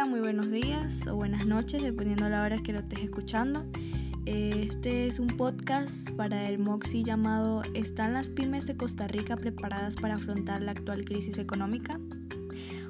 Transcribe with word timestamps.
Hola, 0.00 0.08
muy 0.08 0.20
buenos 0.20 0.50
días 0.50 1.06
o 1.08 1.16
buenas 1.16 1.44
noches, 1.44 1.82
dependiendo 1.82 2.24
de 2.24 2.30
la 2.30 2.42
hora 2.42 2.56
que 2.56 2.72
lo 2.72 2.78
estés 2.78 3.00
escuchando. 3.00 3.66
Este 4.24 5.06
es 5.06 5.18
un 5.18 5.26
podcast 5.26 6.12
para 6.12 6.48
el 6.48 6.58
MOXI 6.58 7.04
llamado 7.04 7.62
¿Están 7.74 8.14
las 8.14 8.30
pymes 8.30 8.66
de 8.66 8.78
Costa 8.78 9.08
Rica 9.08 9.36
preparadas 9.36 9.96
para 9.96 10.14
afrontar 10.14 10.62
la 10.62 10.72
actual 10.72 11.04
crisis 11.04 11.36
económica? 11.36 12.00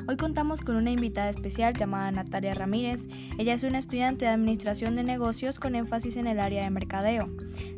Hoy 0.06 0.16
contamos 0.18 0.60
con 0.60 0.76
una 0.76 0.92
invitada 0.92 1.30
especial 1.30 1.74
llamada 1.74 2.12
Natalia 2.12 2.54
Ramírez. 2.54 3.08
Ella 3.38 3.54
es 3.54 3.64
una 3.64 3.78
estudiante 3.78 4.26
de 4.26 4.30
Administración 4.30 4.94
de 4.94 5.02
Negocios 5.02 5.58
con 5.58 5.74
énfasis 5.74 6.16
en 6.16 6.28
el 6.28 6.38
área 6.38 6.62
de 6.62 6.70
mercadeo. 6.70 7.28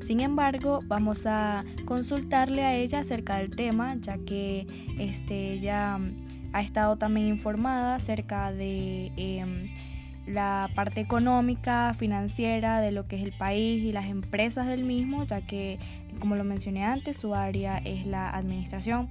Sin 0.02 0.20
embargo, 0.20 0.80
vamos 0.88 1.24
a 1.24 1.64
consultarle 1.86 2.64
a 2.64 2.76
ella 2.76 2.98
acerca 2.98 3.38
del 3.38 3.56
tema, 3.56 3.96
ya 3.96 4.18
que 4.18 4.66
este, 4.98 5.54
ella 5.54 5.98
ha 6.52 6.60
estado 6.60 6.96
también 6.96 7.28
informada 7.28 7.94
acerca 7.96 8.52
de... 8.52 9.12
Em, 9.16 9.70
la 10.26 10.70
parte 10.74 11.00
económica, 11.00 11.94
financiera 11.94 12.80
de 12.80 12.92
lo 12.92 13.06
que 13.06 13.16
es 13.16 13.22
el 13.22 13.32
país 13.32 13.82
y 13.82 13.92
las 13.92 14.06
empresas 14.06 14.66
del 14.66 14.84
mismo, 14.84 15.24
ya 15.24 15.40
que, 15.40 15.78
como 16.20 16.36
lo 16.36 16.44
mencioné 16.44 16.84
antes, 16.84 17.16
su 17.16 17.34
área 17.34 17.78
es 17.78 18.06
la 18.06 18.30
administración. 18.30 19.08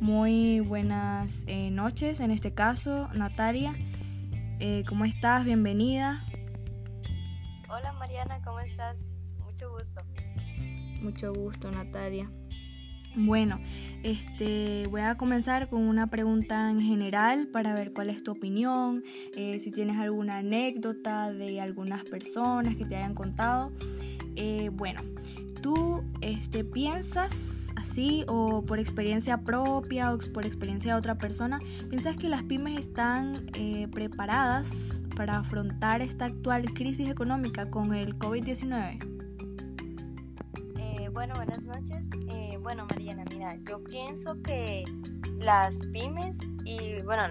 Muy 0.00 0.60
buenas 0.60 1.44
eh, 1.46 1.70
noches, 1.70 2.20
en 2.20 2.30
este 2.30 2.52
caso, 2.52 3.08
Natalia. 3.14 3.74
Eh, 4.60 4.84
¿Cómo 4.88 5.04
estás? 5.04 5.44
Bienvenida. 5.44 6.24
Hola 7.68 7.92
Mariana, 7.92 8.40
¿cómo 8.44 8.60
estás? 8.60 8.96
Mucho 9.44 9.70
gusto. 9.70 10.00
Mucho 11.00 11.32
gusto, 11.32 11.70
Natalia. 11.70 12.30
Bueno, 13.14 13.58
este, 14.02 14.86
voy 14.90 15.00
a 15.00 15.16
comenzar 15.16 15.68
con 15.68 15.82
una 15.82 16.08
pregunta 16.08 16.70
en 16.70 16.80
general 16.80 17.48
para 17.48 17.74
ver 17.74 17.92
cuál 17.92 18.10
es 18.10 18.22
tu 18.22 18.32
opinión, 18.32 19.02
eh, 19.36 19.58
si 19.60 19.72
tienes 19.72 19.96
alguna 19.98 20.38
anécdota 20.38 21.32
de 21.32 21.60
algunas 21.60 22.04
personas 22.04 22.76
que 22.76 22.84
te 22.84 22.96
hayan 22.96 23.14
contado. 23.14 23.72
Eh, 24.36 24.70
bueno, 24.72 25.00
¿tú 25.62 26.04
este, 26.20 26.64
piensas 26.64 27.72
así 27.76 28.24
o 28.28 28.64
por 28.64 28.78
experiencia 28.78 29.38
propia 29.38 30.12
o 30.12 30.18
por 30.18 30.46
experiencia 30.46 30.92
de 30.92 30.98
otra 30.98 31.18
persona, 31.18 31.58
piensas 31.88 32.16
que 32.16 32.28
las 32.28 32.42
pymes 32.44 32.78
están 32.78 33.50
eh, 33.54 33.88
preparadas 33.90 34.72
para 35.16 35.38
afrontar 35.38 36.02
esta 36.02 36.26
actual 36.26 36.72
crisis 36.72 37.08
económica 37.08 37.70
con 37.70 37.94
el 37.94 38.16
COVID-19? 38.16 39.17
Bueno, 41.12 41.34
buenas 41.34 41.62
noches. 41.62 42.08
Bueno, 42.60 42.86
Mariana, 42.90 43.24
mira, 43.30 43.56
yo 43.68 43.82
pienso 43.84 44.40
que 44.42 44.84
las 45.38 45.80
pymes 45.92 46.38
y, 46.64 47.00
bueno, 47.02 47.22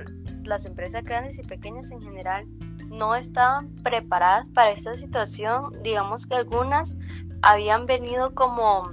las 0.43 0.65
empresas 0.65 1.03
grandes 1.03 1.37
y 1.37 1.43
pequeñas 1.43 1.91
en 1.91 2.01
general 2.01 2.45
no 2.87 3.15
estaban 3.15 3.75
preparadas 3.83 4.47
para 4.49 4.71
esta 4.71 4.95
situación. 4.95 5.71
Digamos 5.83 6.25
que 6.25 6.35
algunas 6.35 6.95
habían 7.41 7.85
venido 7.85 8.33
como 8.33 8.91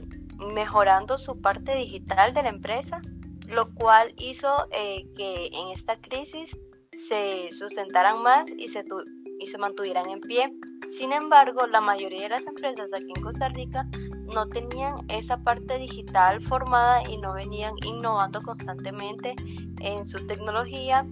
mejorando 0.52 1.16
su 1.16 1.40
parte 1.40 1.74
digital 1.76 2.34
de 2.34 2.42
la 2.42 2.50
empresa, 2.50 3.00
lo 3.46 3.72
cual 3.74 4.12
hizo 4.18 4.66
eh, 4.72 5.06
que 5.16 5.46
en 5.52 5.68
esta 5.68 5.96
crisis 5.96 6.58
se 6.92 7.50
sustentaran 7.52 8.22
más 8.22 8.50
y 8.50 8.68
se, 8.68 8.84
y 9.40 9.46
se 9.46 9.58
mantuvieran 9.58 10.10
en 10.10 10.20
pie. 10.20 10.52
Sin 10.88 11.12
embargo, 11.12 11.66
la 11.66 11.80
mayoría 11.80 12.24
de 12.24 12.28
las 12.28 12.46
empresas 12.46 12.92
aquí 12.92 13.12
en 13.16 13.22
Costa 13.22 13.48
Rica 13.48 13.88
no 14.34 14.48
tenían 14.48 14.96
esa 15.08 15.38
parte 15.38 15.78
digital 15.78 16.42
formada 16.42 17.08
y 17.08 17.16
no 17.18 17.34
venían 17.34 17.74
innovando 17.84 18.42
constantemente 18.42 19.34
en 19.80 20.04
su 20.04 20.26
tecnología 20.26 21.06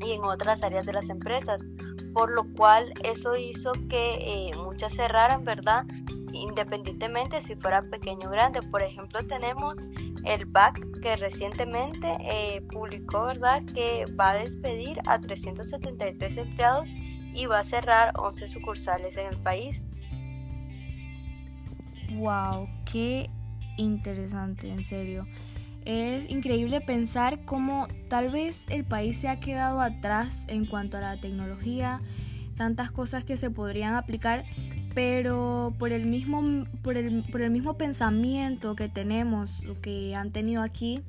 y 0.00 0.12
en 0.12 0.24
otras 0.24 0.62
áreas 0.62 0.86
de 0.86 0.92
las 0.92 1.10
empresas, 1.10 1.66
por 2.14 2.30
lo 2.30 2.44
cual 2.54 2.92
eso 3.02 3.36
hizo 3.36 3.72
que 3.88 4.14
eh, 4.20 4.50
muchas 4.56 4.94
cerraran, 4.94 5.44
¿verdad? 5.44 5.84
Independientemente 6.32 7.40
si 7.40 7.56
fuera 7.56 7.82
pequeño 7.82 8.28
o 8.28 8.30
grande. 8.30 8.60
Por 8.62 8.82
ejemplo, 8.82 9.26
tenemos 9.26 9.82
el 10.24 10.44
BAC 10.46 11.00
que 11.00 11.16
recientemente 11.16 12.16
eh, 12.20 12.62
publicó, 12.72 13.24
¿verdad?, 13.24 13.62
que 13.74 14.04
va 14.18 14.30
a 14.30 14.38
despedir 14.38 15.00
a 15.06 15.18
373 15.18 16.36
empleados 16.36 16.88
y 17.32 17.46
va 17.46 17.60
a 17.60 17.64
cerrar 17.64 18.12
11 18.18 18.48
sucursales 18.48 19.16
en 19.16 19.28
el 19.28 19.38
país. 19.42 19.84
Wow, 22.14 22.68
qué 22.90 23.28
interesante, 23.76 24.70
en 24.70 24.84
serio. 24.84 25.26
Es 25.84 26.28
increíble 26.30 26.80
pensar 26.80 27.44
cómo 27.44 27.86
tal 28.08 28.30
vez 28.30 28.64
el 28.68 28.84
país 28.84 29.18
se 29.18 29.28
ha 29.28 29.38
quedado 29.38 29.80
atrás 29.80 30.46
en 30.48 30.66
cuanto 30.66 30.96
a 30.96 31.00
la 31.00 31.20
tecnología, 31.20 32.00
tantas 32.56 32.90
cosas 32.90 33.24
que 33.24 33.36
se 33.36 33.50
podrían 33.50 33.94
aplicar, 33.94 34.44
pero 34.94 35.74
por 35.78 35.92
el 35.92 36.06
mismo, 36.06 36.64
por 36.82 36.96
el, 36.96 37.22
por 37.30 37.40
el 37.42 37.50
mismo 37.50 37.76
pensamiento 37.76 38.74
que 38.74 38.88
tenemos, 38.88 39.62
que 39.82 40.14
han 40.16 40.32
tenido 40.32 40.62
aquí, 40.62 41.02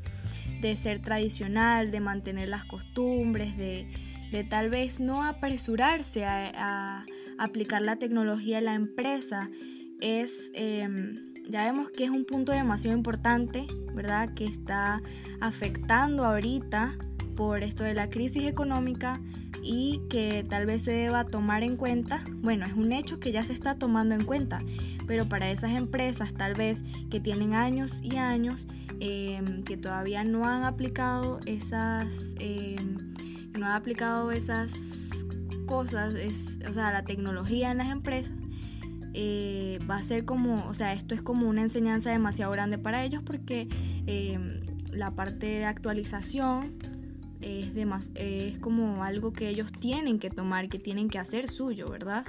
de 0.62 0.76
ser 0.76 1.00
tradicional, 1.00 1.90
de 1.90 2.00
mantener 2.00 2.50
las 2.50 2.66
costumbres, 2.66 3.58
de, 3.58 3.88
de 4.32 4.44
tal 4.44 4.70
vez 4.70 5.00
no 5.00 5.24
apresurarse 5.24 6.26
a, 6.26 6.52
a 6.56 7.06
aplicar 7.40 7.82
la 7.82 7.96
tecnología 7.96 8.60
en 8.60 8.66
la 8.66 8.74
empresa, 8.76 9.50
es, 10.00 10.52
em, 10.54 11.34
ya 11.50 11.66
vemos 11.66 11.90
que 11.92 12.04
es 12.04 12.10
un 12.10 12.26
punto 12.26 12.52
demasiado 12.52 12.98
importante, 12.98 13.66
¿verdad? 13.94 14.34
Que 14.34 14.46
está 14.46 15.02
afectando 15.40 16.26
ahorita 16.26 16.98
por 17.36 17.64
esto 17.64 17.84
de 17.84 17.94
la 17.94 18.10
crisis 18.10 18.44
económica 18.46 19.22
y 19.64 20.02
que 20.10 20.46
tal 20.50 20.66
vez 20.66 20.84
se 20.84 20.92
deba 20.92 21.26
tomar 21.26 21.64
en 21.64 21.78
cuenta, 21.78 22.24
bueno, 22.42 22.66
es 22.66 22.74
un 22.74 22.92
hecho 22.92 23.20
que 23.20 23.32
ya 23.32 23.44
se 23.44 23.54
está 23.54 23.76
tomando 23.76 24.16
en 24.16 24.24
cuenta, 24.24 24.60
pero 25.06 25.28
para 25.28 25.52
esas 25.52 25.72
empresas 25.72 26.34
tal 26.34 26.54
vez 26.54 26.84
que 27.10 27.20
tienen 27.20 27.54
años 27.54 28.02
y 28.02 28.18
años, 28.18 28.68
em, 29.00 29.64
que 29.64 29.78
todavía 29.78 30.24
no 30.24 30.46
han 30.46 30.64
aplicado 30.64 31.40
esas, 31.46 32.36
em, 32.40 33.14
no 33.58 33.66
han 33.66 33.74
aplicado 33.74 34.32
esas 34.32 35.10
cosas, 35.66 36.14
es, 36.14 36.58
o 36.68 36.74
sea, 36.74 36.92
la 36.92 37.04
tecnología 37.04 37.72
en 37.72 37.78
las 37.80 37.90
empresas, 37.90 38.36
eh, 39.20 39.80
va 39.90 39.96
a 39.96 40.04
ser 40.04 40.26
como, 40.26 40.68
o 40.68 40.76
sea, 40.76 40.94
esto 40.94 41.16
es 41.16 41.24
como 41.24 41.50
una 41.50 41.64
enseñanza 41.64 42.12
demasiado 42.12 42.52
grande 42.52 42.78
para 42.78 43.04
ellos 43.04 43.24
porque 43.24 43.68
em, 44.06 44.62
la 44.92 45.10
parte 45.16 45.48
de 45.48 45.66
actualización 45.66 46.76
es, 47.42 47.72
es 48.14 48.60
como 48.60 49.04
algo 49.04 49.34
que 49.34 49.50
ellos 49.50 49.72
tienen 49.72 50.20
que 50.20 50.30
tomar, 50.30 50.70
que 50.70 50.78
tienen 50.78 51.10
que 51.10 51.18
hacer 51.18 51.50
suyo, 51.50 51.90
¿verdad? 51.90 52.28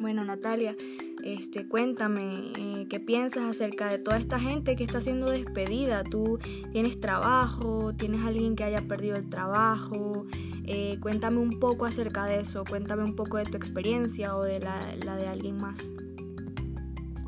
Bueno, 0.00 0.24
Natalia, 0.24 0.74
este, 1.24 1.68
cuéntame, 1.68 2.52
eh, 2.56 2.86
¿qué 2.88 3.00
piensas 3.00 3.44
acerca 3.44 3.88
de 3.88 3.98
toda 3.98 4.16
esta 4.16 4.38
gente 4.38 4.76
que 4.76 4.84
está 4.84 5.00
siendo 5.00 5.30
despedida? 5.30 6.02
¿Tú 6.04 6.38
tienes 6.72 7.00
trabajo? 7.00 7.92
¿Tienes 7.94 8.24
alguien 8.24 8.56
que 8.56 8.64
haya 8.64 8.82
perdido 8.82 9.16
el 9.16 9.28
trabajo? 9.28 10.26
Eh, 10.64 10.98
cuéntame 11.00 11.38
un 11.38 11.58
poco 11.58 11.86
acerca 11.86 12.26
de 12.26 12.40
eso, 12.40 12.64
cuéntame 12.64 13.02
un 13.02 13.16
poco 13.16 13.38
de 13.38 13.44
tu 13.44 13.56
experiencia 13.56 14.36
o 14.36 14.42
de 14.42 14.60
la, 14.60 15.16
de 15.16 15.26
alguien 15.26 15.56
más. 15.56 15.90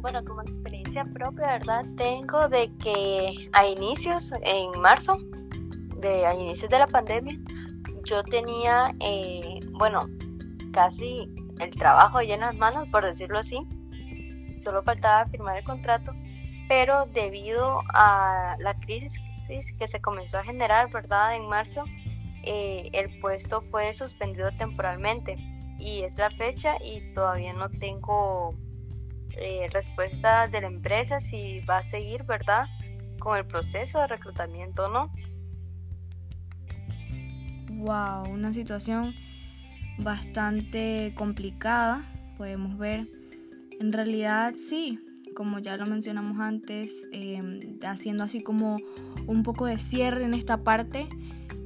Bueno, 0.01 0.25
como 0.25 0.43
experiencia 0.43 1.05
propia, 1.05 1.59
¿verdad? 1.59 1.85
Tengo 1.97 2.49
de 2.49 2.71
que 2.77 3.49
a 3.53 3.67
inicios, 3.67 4.33
en 4.43 4.81
marzo, 4.81 5.17
de, 6.01 6.27
a 6.27 6.35
inicios 6.35 6.71
de 6.71 6.79
la 6.79 6.87
pandemia, 6.87 7.39
yo 8.05 8.23
tenía, 8.25 8.95
eh, 9.01 9.61
bueno, 9.73 10.09
casi 10.73 11.29
el 11.61 11.71
trabajo 11.71 12.21
en 12.21 12.41
las 12.41 12.57
manos, 12.57 12.89
por 12.89 13.05
decirlo 13.05 13.39
así. 13.39 13.59
Solo 14.63 14.83
faltaba 14.83 15.27
firmar 15.27 15.59
el 15.59 15.65
contrato, 15.65 16.15
pero 16.69 17.07
debido 17.07 17.83
a 17.93 18.57
la 18.61 18.75
crisis 18.75 19.21
que 19.79 19.89
se 19.89 20.01
comenzó 20.01 20.39
a 20.39 20.45
generar, 20.45 20.91
¿verdad? 20.91 21.35
En 21.35 21.49
marzo, 21.49 21.85
eh, 22.45 22.89
el 22.93 23.19
puesto 23.21 23.61
fue 23.61 23.93
suspendido 23.93 24.53
temporalmente 24.53 25.37
y 25.79 26.03
es 26.03 26.17
la 26.17 26.31
fecha 26.31 26.77
y 26.85 27.01
todavía 27.13 27.53
no 27.55 27.69
tengo 27.71 28.55
eh, 29.37 29.67
respuesta 29.73 30.47
de 30.47 30.61
la 30.61 30.69
empresa 30.69 31.19
si 31.19 31.61
va 31.61 31.79
a 31.79 31.83
seguir, 31.83 32.23
¿verdad? 32.23 32.67
Con 33.19 33.37
el 33.37 33.47
proceso 33.47 34.01
de 34.01 34.07
reclutamiento 34.07 34.87
o 34.87 34.89
no. 34.91 35.13
Wow, 37.71 38.31
una 38.31 38.53
situación 38.53 39.13
bastante 39.99 41.13
complicada, 41.17 42.03
podemos 42.37 42.79
ver. 42.79 43.09
En 43.81 43.93
realidad 43.93 44.55
sí, 44.57 44.99
como 45.35 45.59
ya 45.59 45.77
lo 45.77 45.87
mencionamos 45.87 46.39
antes, 46.39 46.95
em, 47.13 47.79
haciendo 47.87 48.25
así 48.25 48.43
como 48.43 48.77
un 49.27 49.43
poco 49.43 49.67
de 49.67 49.79
cierre 49.79 50.25
en 50.25 50.35
esta 50.35 50.63
parte, 50.63 51.09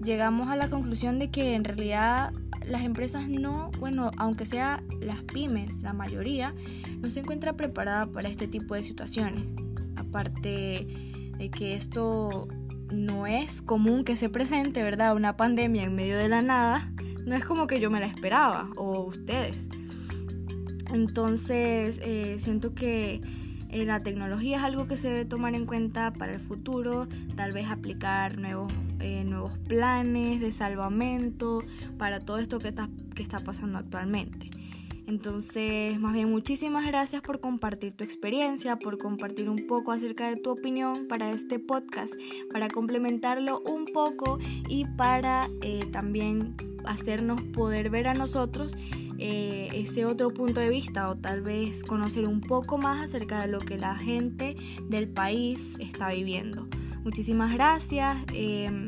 llegamos 0.02 0.48
a 0.48 0.56
la 0.56 0.68
conclusión 0.68 1.18
de 1.18 1.30
que 1.30 1.54
en 1.54 1.64
realidad 1.64 2.32
las 2.66 2.82
empresas 2.82 3.28
no, 3.28 3.70
bueno, 3.78 4.10
aunque 4.16 4.46
sea 4.46 4.82
las 5.00 5.22
pymes, 5.22 5.82
la 5.82 5.92
mayoría, 5.92 6.54
no 7.00 7.10
se 7.10 7.20
encuentra 7.20 7.56
preparada 7.56 8.06
para 8.06 8.28
este 8.28 8.48
tipo 8.48 8.74
de 8.74 8.82
situaciones. 8.82 9.42
Aparte 9.96 10.86
de 11.38 11.50
que 11.50 11.74
esto 11.74 12.48
no 12.90 13.26
es 13.26 13.62
común 13.62 14.04
que 14.04 14.16
se 14.16 14.28
presente, 14.28 14.82
¿verdad? 14.82 15.14
Una 15.14 15.36
pandemia 15.36 15.84
en 15.84 15.94
medio 15.94 16.16
de 16.16 16.28
la 16.28 16.42
nada. 16.42 16.92
No 17.24 17.34
es 17.34 17.44
como 17.44 17.66
que 17.66 17.80
yo 17.80 17.90
me 17.90 18.00
la 18.00 18.06
esperaba, 18.06 18.70
o 18.76 19.04
ustedes. 19.04 19.68
Entonces, 20.92 22.00
eh, 22.02 22.36
siento 22.38 22.74
que 22.74 23.20
eh, 23.70 23.84
la 23.84 24.00
tecnología 24.00 24.58
es 24.58 24.62
algo 24.62 24.86
que 24.86 24.96
se 24.96 25.08
debe 25.08 25.24
tomar 25.24 25.54
en 25.54 25.66
cuenta 25.66 26.12
para 26.12 26.34
el 26.34 26.40
futuro, 26.40 27.08
tal 27.34 27.52
vez 27.52 27.68
aplicar 27.70 28.38
nuevos, 28.38 28.72
eh, 29.00 29.24
nuevos 29.24 29.58
planes 29.58 30.40
de 30.40 30.52
salvamento 30.52 31.60
para 31.98 32.20
todo 32.20 32.38
esto 32.38 32.58
que 32.58 32.68
está, 32.68 32.88
que 33.14 33.22
está 33.22 33.40
pasando 33.40 33.78
actualmente. 33.78 34.50
Entonces, 35.08 36.00
más 36.00 36.14
bien 36.14 36.30
muchísimas 36.30 36.84
gracias 36.84 37.22
por 37.22 37.38
compartir 37.38 37.94
tu 37.94 38.02
experiencia, 38.02 38.76
por 38.76 38.98
compartir 38.98 39.48
un 39.48 39.68
poco 39.68 39.92
acerca 39.92 40.28
de 40.28 40.36
tu 40.36 40.50
opinión 40.50 41.06
para 41.06 41.30
este 41.30 41.60
podcast, 41.60 42.12
para 42.52 42.66
complementarlo 42.66 43.60
un 43.60 43.84
poco 43.86 44.40
y 44.68 44.84
para 44.96 45.48
también 45.92 46.56
hacernos 46.86 47.42
poder 47.42 47.90
ver 47.90 48.08
a 48.08 48.14
nosotros 48.14 48.76
eh, 49.18 49.68
ese 49.72 50.04
otro 50.04 50.32
punto 50.32 50.60
de 50.60 50.68
vista 50.68 51.08
o 51.08 51.16
tal 51.16 51.40
vez 51.40 51.84
conocer 51.84 52.26
un 52.26 52.40
poco 52.40 52.76
más 52.78 53.02
acerca 53.02 53.40
de 53.40 53.48
lo 53.48 53.60
que 53.60 53.78
la 53.78 53.96
gente 53.96 54.56
del 54.88 55.08
país 55.08 55.76
está 55.78 56.10
viviendo. 56.10 56.68
Muchísimas 57.02 57.54
gracias. 57.54 58.16
Em, 58.32 58.86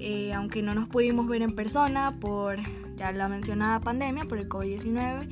eh, 0.00 0.32
aunque 0.34 0.60
no 0.60 0.74
nos 0.74 0.88
pudimos 0.88 1.26
ver 1.28 1.42
en 1.42 1.54
persona 1.54 2.18
por 2.20 2.58
ya 2.96 3.10
la 3.12 3.28
mencionada 3.28 3.80
pandemia, 3.80 4.24
por 4.24 4.38
el 4.38 4.48
COVID-19, 4.48 5.28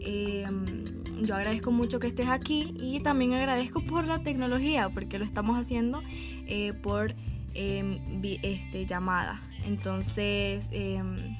em, 0.00 0.64
yo 1.22 1.34
agradezco 1.34 1.70
mucho 1.70 1.98
que 1.98 2.06
estés 2.06 2.28
aquí 2.28 2.74
y 2.78 3.00
también 3.00 3.32
agradezco 3.32 3.80
por 3.80 4.06
la 4.06 4.22
tecnología, 4.22 4.88
porque 4.90 5.18
lo 5.18 5.24
estamos 5.24 5.58
haciendo 5.58 6.02
eh, 6.46 6.74
por 6.74 7.14
em, 7.54 8.20
este, 8.42 8.86
llamada. 8.86 9.40
Entonces, 9.64 10.70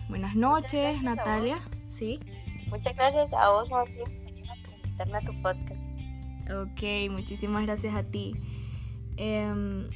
buenas 0.09 0.35
noches, 0.35 1.03
Natalia. 1.03 1.59
¿Sí? 1.89 2.21
Muchas 2.69 2.95
gracias 2.97 3.33
a 3.33 3.51
vos, 3.51 3.71
Martín, 3.71 4.05
por 4.05 4.75
invitarme 4.85 5.19
a 5.19 5.21
tu 5.21 5.43
podcast. 5.43 5.85
Ok, 6.51 7.11
muchísimas 7.11 7.65
gracias 7.65 7.95
a 7.95 8.03
ti. 8.03 8.35
Em, 9.17 9.89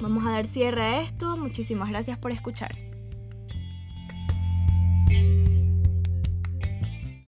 vamos 0.00 0.24
a 0.26 0.30
dar 0.30 0.46
cierre 0.46 0.82
a 0.82 1.00
esto. 1.00 1.36
Muchísimas 1.36 1.88
gracias 1.90 2.18
por 2.18 2.32
escuchar. 2.32 2.85